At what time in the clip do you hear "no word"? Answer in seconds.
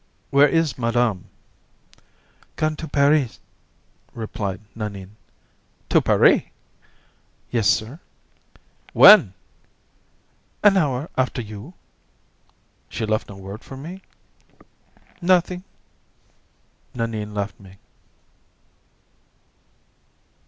13.29-13.63